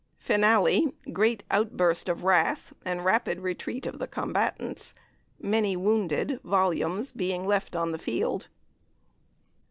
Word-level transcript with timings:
Finale: 0.17 0.95
great 1.13 1.43
outburst 1.51 2.09
of 2.09 2.23
wrath, 2.23 2.73
and 2.83 3.05
rapid 3.05 3.39
retreat 3.41 3.85
of 3.85 3.99
the 3.99 4.07
combatants, 4.07 4.95
many 5.39 5.77
wounded 5.77 6.39
(volumes) 6.43 7.11
being 7.11 7.45
left 7.45 7.75
on 7.75 7.91
the 7.91 7.99
field. 7.99 8.47